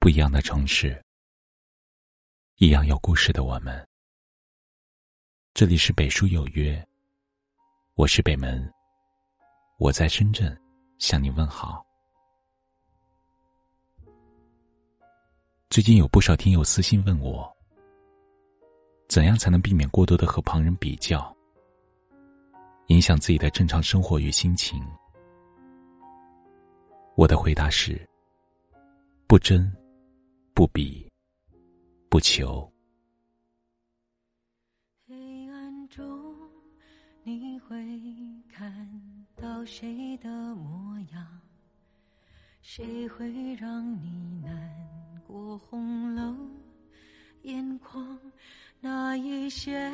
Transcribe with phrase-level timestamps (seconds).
[0.00, 0.98] 不一样的城市，
[2.56, 3.86] 一样有故事的我们。
[5.52, 6.82] 这里是北书有约，
[7.96, 8.66] 我是北门，
[9.78, 10.58] 我在深圳
[10.98, 11.84] 向你问好。
[15.68, 17.54] 最近有不少听友私信问我，
[19.06, 21.36] 怎样才能避免过多的和旁人比较，
[22.86, 24.82] 影响自己的正常生活与心情？
[27.16, 28.00] 我的回答是：
[29.26, 29.70] 不争。
[30.60, 31.10] 不比，
[32.10, 32.70] 不求。
[35.06, 36.36] 黑暗中，
[37.22, 37.82] 你会
[38.46, 38.70] 看
[39.36, 41.40] 到谁的模样？
[42.60, 44.52] 谁会让你难
[45.26, 46.36] 过红了
[47.44, 48.20] 眼眶？
[48.80, 49.90] 那一些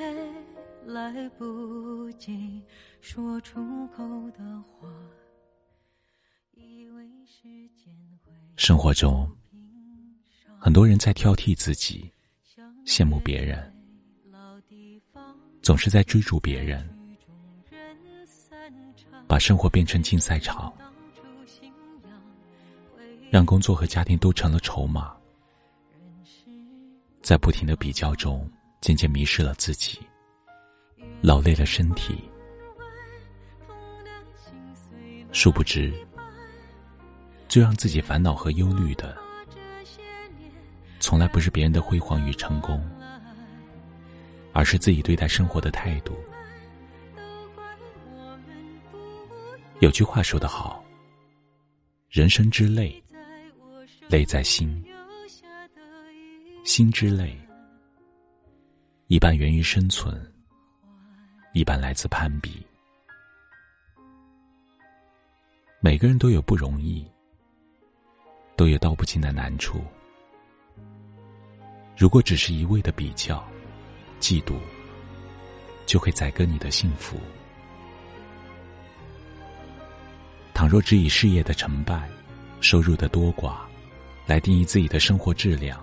[0.84, 2.60] 来不及
[3.00, 4.92] 说出口的话，
[6.54, 7.94] 以为时间
[8.24, 8.32] 会。
[8.56, 9.30] 生活中。
[10.58, 12.10] 很多人在挑剔自己，
[12.84, 13.72] 羡慕别人，
[15.62, 16.88] 总是在追逐别人，
[19.28, 20.72] 把生活变成竞赛场，
[23.30, 25.14] 让工作和家庭都成了筹码，
[27.22, 30.00] 在不停的比较中，渐渐迷失了自己，
[31.20, 32.16] 劳累了身体，
[35.30, 35.92] 殊不知，
[37.48, 39.16] 最让自己烦恼和忧虑的。
[41.06, 42.84] 从来不是别人的辉煌与成功，
[44.52, 46.18] 而是自己对待生活的态度。
[49.78, 50.84] 有句话说得好
[52.10, 53.00] ：“人生之累，
[54.08, 54.82] 累在心；
[56.64, 57.38] 心之累，
[59.06, 60.20] 一半源于生存，
[61.52, 62.66] 一半来自攀比。
[65.78, 67.08] 每个人都有不容易，
[68.56, 69.80] 都有道不尽的难处。”
[71.96, 73.42] 如果只是一味的比较、
[74.20, 74.54] 嫉妒，
[75.86, 77.18] 就会宰割你的幸福。
[80.52, 82.06] 倘若只以事业的成败、
[82.60, 83.56] 收入的多寡
[84.26, 85.82] 来定义自己的生活质量，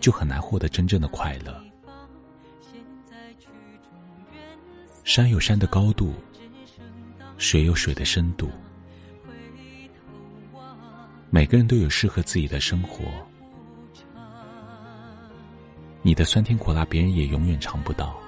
[0.00, 1.60] 就很难获得真正的快乐。
[5.02, 6.14] 山有山的高度，
[7.36, 8.48] 水有水的深度，
[11.30, 13.04] 每个人都有适合自己的生活。
[16.06, 18.20] 你的酸甜苦辣，别人也永远尝不到。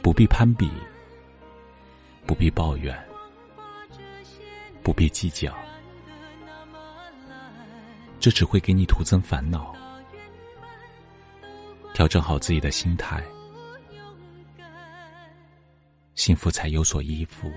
[0.00, 0.70] 不必攀比，
[2.24, 2.96] 不必抱怨，
[4.80, 5.52] 不必计较，
[8.20, 9.74] 这只会给你徒增烦恼。
[11.92, 13.24] 调整好自己的心态，
[16.14, 17.52] 幸福才有所依附。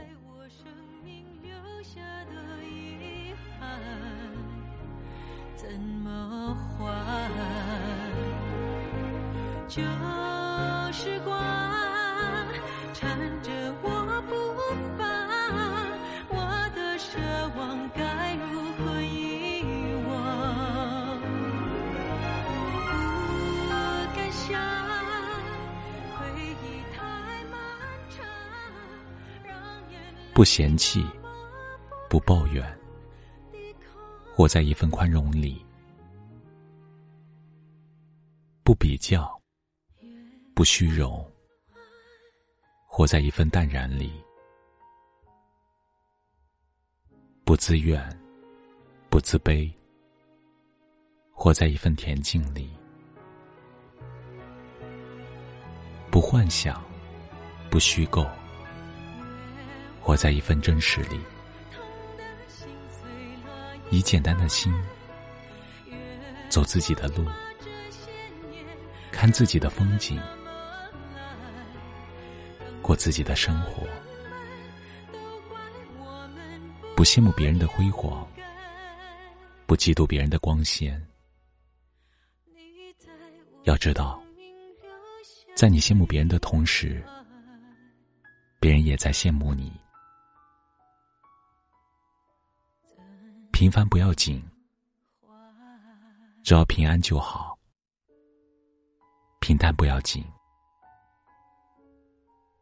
[5.68, 6.86] 怎么还
[9.68, 9.82] 旧
[10.94, 11.36] 时光
[12.94, 13.90] 缠着我
[14.28, 14.32] 不
[14.96, 15.04] 放，
[16.30, 16.36] 我
[16.76, 17.18] 的奢
[17.58, 19.64] 望该如何遗
[20.08, 20.10] 忘？
[23.68, 23.70] 不
[24.16, 24.62] 敢想，
[26.14, 26.16] 回
[26.62, 26.64] 忆
[26.96, 27.02] 太
[27.52, 27.54] 漫
[28.12, 28.24] 长，
[29.44, 29.50] 让
[29.92, 31.04] 眼泪不嫌弃，
[32.08, 32.64] 不抱怨，
[34.38, 35.66] 活在一份宽容里，
[38.66, 39.34] 不比较。
[40.54, 41.26] 不虚荣，
[42.86, 44.10] 活在一份淡然里；
[47.46, 48.02] 不自怨，
[49.10, 49.72] 不自卑，
[51.32, 52.70] 活在一份恬静里；
[56.12, 56.84] 不幻想，
[57.70, 58.26] 不虚构，
[60.02, 61.20] 活在一份真实里。
[63.96, 64.74] 以简单的心，
[66.50, 67.26] 走自己的路，
[69.10, 70.22] 看自己的风景。
[72.82, 73.88] 过自己的生活，
[76.94, 78.28] 不羡慕别人的辉煌，
[79.66, 81.02] 不嫉妒别人的光鲜。
[83.64, 84.22] 要知道，
[85.56, 87.02] 在你羡慕别人的同时，
[88.60, 89.72] 别人也在羡慕你。
[93.56, 94.44] 平凡不要紧，
[96.44, 97.58] 只要平安就好；
[99.40, 100.22] 平淡不要紧。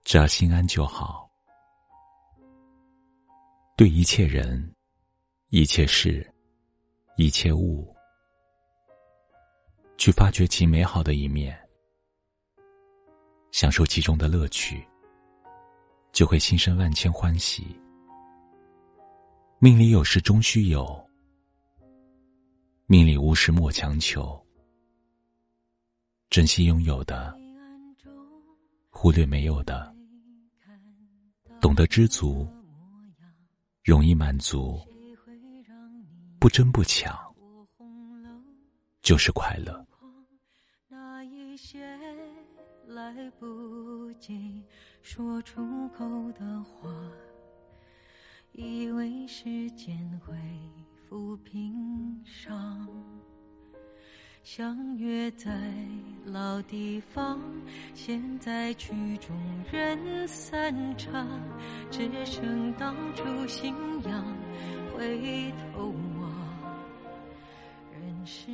[0.04, 1.28] 只要心安就好。
[3.76, 4.72] 对一切人、
[5.50, 6.32] 一切事、
[7.18, 7.92] 一切物，
[9.98, 11.60] 去发掘其美好的一面，
[13.50, 14.88] 享受其中的乐趣，
[16.12, 17.76] 就会心生万千欢喜。
[19.64, 21.10] 命里有时终须有，
[22.86, 24.38] 命里无时莫强求。
[26.30, 27.34] 珍惜拥有的，
[28.90, 29.96] 忽略没有的，
[31.62, 32.46] 懂得知足，
[33.86, 34.78] 容易满足，
[36.42, 37.18] 不争不抢，
[39.02, 39.88] 就是快乐。
[40.90, 41.98] 那一些
[42.86, 44.62] 来不及
[45.02, 46.90] 说出口的话，
[48.54, 50.36] 以为时间会
[51.10, 52.88] 抚平伤。
[54.44, 55.52] 相约在
[56.24, 57.42] 老地方，
[57.96, 59.36] 现在曲终
[59.72, 61.28] 人散场，
[61.90, 63.74] 只剩当初信
[64.04, 64.24] 仰。
[64.96, 65.88] 回头
[66.22, 66.32] 望，
[67.92, 68.52] 人世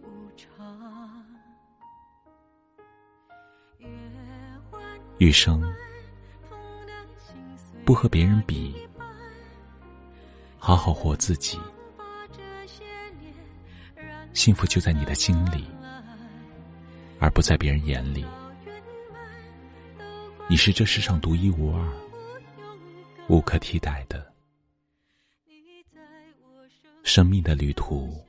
[0.00, 1.24] 无常。
[5.18, 5.60] 余生
[7.84, 8.83] 不和别人比，
[10.66, 11.60] 好好活自己。
[14.32, 15.66] 幸福就在你的心里，
[17.20, 18.24] 而不在别人眼里。
[20.48, 21.86] 你是这世上独一无二、
[23.28, 24.32] 无可替代的。
[27.02, 28.26] 生命的旅途，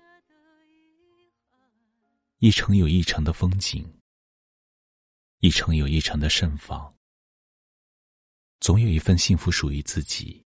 [2.40, 3.90] 一程有一程的风景，
[5.40, 6.94] 一程有一程的盛放。
[8.60, 10.45] 总有一份幸福属于自己。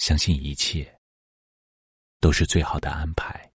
[0.00, 1.00] 相信一切。
[2.20, 3.49] 都是最好的安排。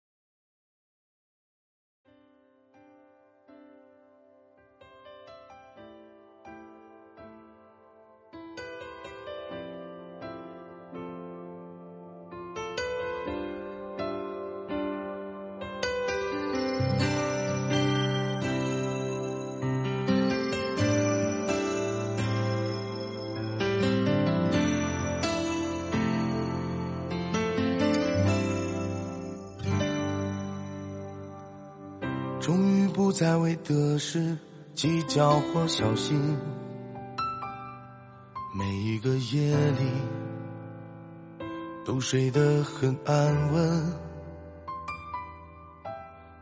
[32.45, 34.37] 终于不再为得失
[34.75, 36.15] 计较或小心，
[38.53, 39.89] 每一个夜里
[41.83, 43.93] 都睡得很安稳。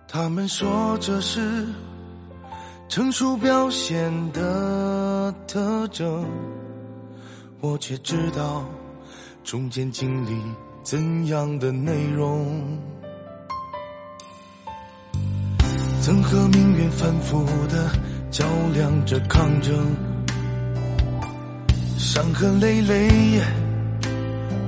[0.05, 1.65] 他们说这是
[2.89, 6.29] 成熟表现的特征，
[7.61, 8.65] 我却知道
[9.41, 10.38] 中间经历
[10.83, 12.77] 怎样的内容。
[16.03, 17.89] 曾和命运反复的
[18.29, 19.73] 较量着抗争，
[21.97, 23.39] 伤痕累累，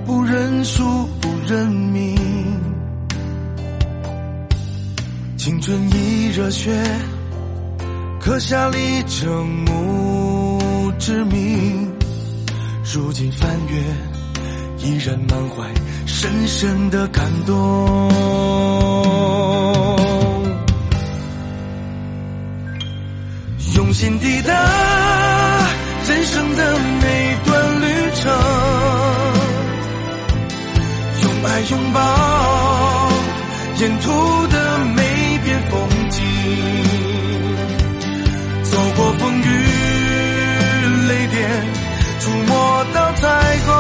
[0.05, 0.81] 不认输
[1.19, 2.15] 不认命，
[5.35, 6.71] 青春已热血，
[8.21, 11.91] 刻下里程墓志铭。
[12.93, 15.69] 如今翻阅，依然满怀
[16.05, 18.05] 深深的感动。
[23.95, 24.51] 心底的
[26.05, 28.29] 人生的每段旅程，
[31.23, 31.99] 用爱拥抱
[33.79, 35.01] 沿途的每
[35.45, 36.21] 片风景，
[38.63, 39.43] 走过风雨
[41.07, 41.49] 雷电，
[42.19, 43.23] 触摸到彩
[43.65, 43.73] 虹，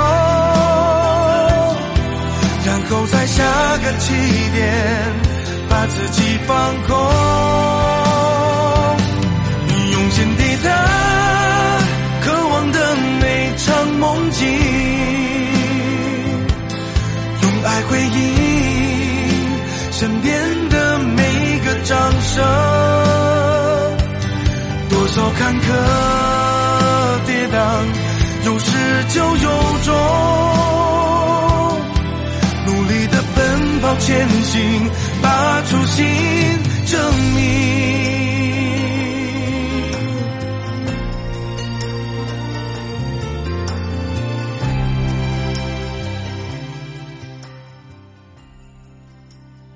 [2.65, 3.43] 然后在下
[3.83, 4.13] 个起
[4.53, 4.63] 点，
[5.67, 6.55] 把自己放
[6.87, 7.74] 空。
[22.35, 22.43] 生，
[24.89, 25.63] 多少坎坷
[27.25, 27.57] 跌宕，
[28.45, 28.67] 有始
[29.07, 29.49] 就有
[29.83, 29.95] 终，
[32.65, 36.05] 努力的奔跑前行，把初心
[36.87, 36.99] 证
[37.35, 37.45] 明。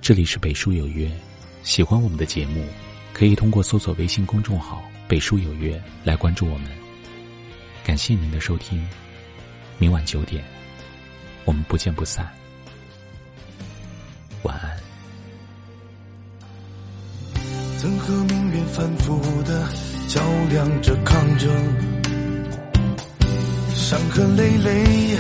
[0.01, 1.09] 这里是北书有约，
[1.63, 2.65] 喜欢我们的节目，
[3.13, 6.71] 可以通过搜索微信公众号“北书有约”来关注我们。
[7.83, 8.85] 感谢您的收听，
[9.77, 10.43] 明晚九点，
[11.45, 12.27] 我们不见不散。
[14.43, 14.77] 晚安。
[17.77, 19.69] 曾和命运反复的
[20.07, 21.49] 较量着抗争，
[23.73, 25.17] 伤痕累累，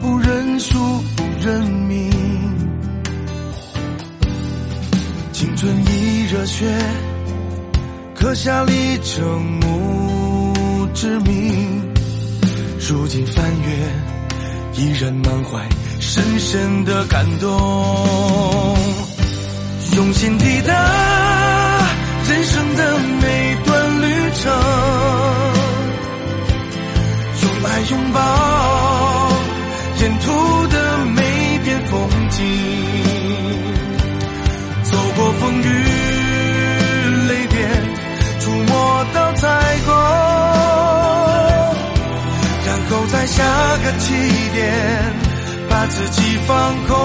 [0.00, 0.78] 不认输
[1.16, 2.09] 不认命。
[5.40, 6.66] 青春已热血，
[8.14, 11.82] 刻下里程墓志铭。
[12.86, 13.68] 如今翻阅，
[14.74, 15.66] 依然满怀
[15.98, 17.48] 深深的感动，
[19.96, 20.74] 用心抵达
[22.28, 24.52] 人生的每段旅程，
[27.44, 28.20] 用爱拥抱
[30.02, 32.44] 沿途的每片风景，
[43.90, 44.14] 个起
[44.54, 44.72] 点，
[45.68, 46.96] 把自己放空，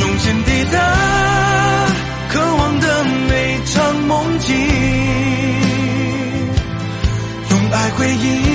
[0.00, 0.78] 用心抵达
[2.28, 4.56] 渴望的每场梦境，
[7.50, 8.47] 用爱回应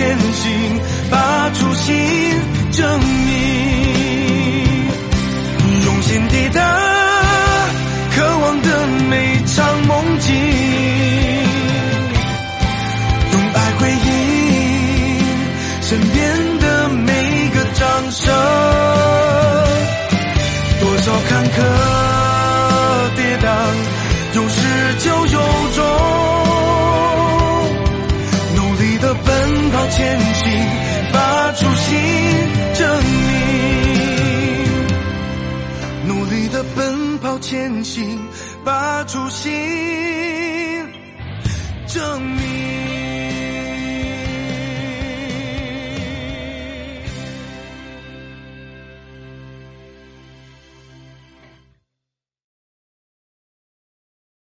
[0.00, 0.80] 前行，
[1.10, 1.94] 把初心
[2.72, 3.69] 证明，